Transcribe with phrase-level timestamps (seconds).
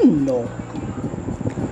[0.00, 0.48] Pinóquio.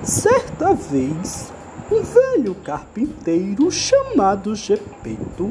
[0.03, 1.51] Certa vez,
[1.91, 5.49] um velho carpinteiro chamado Gepeto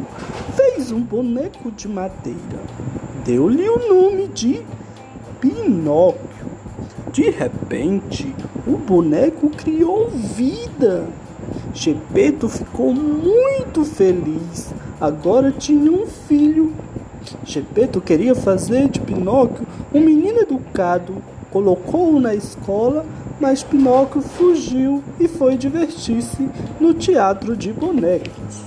[0.54, 2.62] fez um boneco de madeira.
[3.25, 4.62] Deu-lhe o nome de
[5.41, 6.46] Pinóquio.
[7.12, 8.32] De repente,
[8.64, 11.08] o boneco criou vida.
[11.75, 14.72] Gepeto ficou muito feliz.
[15.00, 16.72] Agora tinha um filho.
[17.45, 21.17] Gepeto queria fazer de Pinóquio um menino educado.
[21.58, 23.04] Colocou-o na escola,
[23.40, 28.62] mas Pinóquio fugiu e foi divertir-se no teatro de bonecos.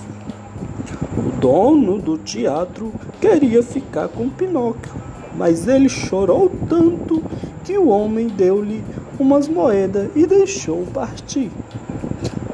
[1.18, 2.92] O dono do teatro
[3.22, 4.92] queria ficar com Pinóquio,
[5.38, 7.24] mas ele chorou tanto
[7.64, 8.84] que o homem deu-lhe
[9.18, 11.50] umas moedas e deixou partir.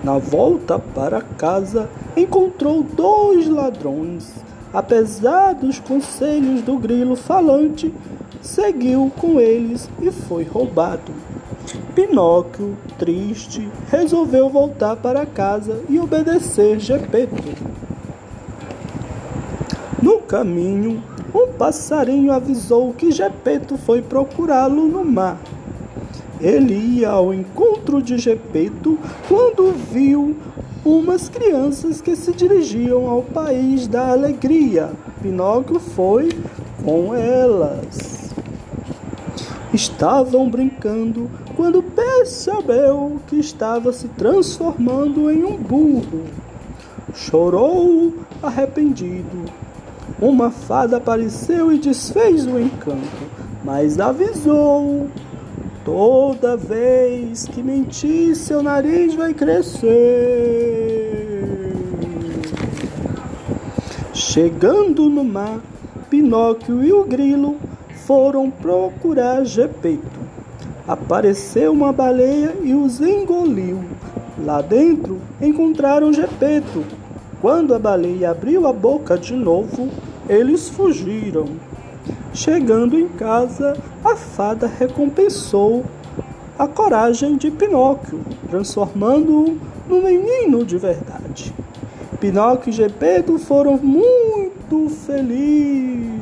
[0.03, 4.35] Na volta para casa, encontrou dois ladrões.
[4.73, 7.93] Apesar dos conselhos do grilo falante,
[8.41, 11.11] seguiu com eles e foi roubado.
[11.95, 17.43] Pinóquio, triste, resolveu voltar para casa e obedecer Gepeto.
[20.01, 25.37] No caminho, um passarinho avisou que Gepeto foi procurá-lo no mar.
[26.39, 30.35] Ele ia ao encontro de Gepeto quando viu
[30.87, 34.89] umas crianças que se dirigiam ao país da alegria.
[35.21, 36.29] Pinóquio foi
[36.83, 38.33] com elas.
[39.73, 46.23] Estavam brincando quando percebeu que estava se transformando em um burro.
[47.13, 49.43] Chorou arrependido.
[50.21, 53.27] Uma fada apareceu e desfez o encanto,
[53.63, 55.07] mas avisou
[55.87, 59.87] Toda vez que mentir, seu nariz vai crescer.
[64.13, 65.61] Chegando no mar,
[66.09, 67.55] Pinóquio e o grilo
[68.05, 70.19] foram procurar Gepeto.
[70.85, 73.79] Apareceu uma baleia e os engoliu.
[74.43, 76.83] Lá dentro encontraram Gepeto.
[77.39, 79.87] Quando a baleia abriu a boca de novo,
[80.27, 81.45] eles fugiram.
[82.33, 85.85] Chegando em casa, a fada recompensou
[86.57, 89.57] a coragem de Pinóquio, transformando-o
[89.87, 91.53] num menino de verdade.
[92.19, 96.16] Pinóquio e Gepeto foram muito felizes.